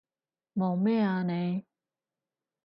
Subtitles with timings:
[0.53, 1.63] 望咩啊你？